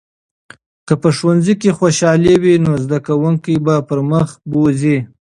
[0.87, 4.97] که په ښوونځي کې خوشالي وي، نو زده کوونکي به پرمخ بوځي.